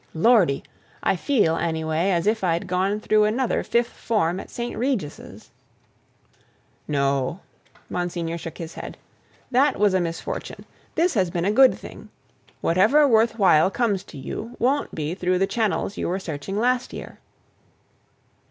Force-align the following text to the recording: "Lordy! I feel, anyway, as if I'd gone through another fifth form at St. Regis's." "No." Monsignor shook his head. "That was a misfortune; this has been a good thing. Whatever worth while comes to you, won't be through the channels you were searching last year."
"Lordy! 0.15 0.63
I 1.03 1.15
feel, 1.15 1.57
anyway, 1.57 2.09
as 2.09 2.25
if 2.25 2.43
I'd 2.43 2.65
gone 2.65 2.99
through 2.99 3.25
another 3.25 3.61
fifth 3.61 3.91
form 3.91 4.39
at 4.39 4.49
St. 4.49 4.75
Regis's." 4.75 5.51
"No." 6.87 7.41
Monsignor 7.87 8.39
shook 8.39 8.57
his 8.57 8.73
head. 8.73 8.97
"That 9.51 9.77
was 9.79 9.93
a 9.93 10.01
misfortune; 10.01 10.65
this 10.95 11.13
has 11.13 11.29
been 11.29 11.45
a 11.45 11.51
good 11.51 11.77
thing. 11.77 12.09
Whatever 12.61 13.07
worth 13.07 13.37
while 13.37 13.69
comes 13.69 14.03
to 14.05 14.17
you, 14.17 14.55
won't 14.57 14.95
be 14.95 15.13
through 15.13 15.37
the 15.37 15.45
channels 15.45 15.97
you 15.97 16.09
were 16.09 16.17
searching 16.17 16.57
last 16.57 16.93
year." 16.93 17.19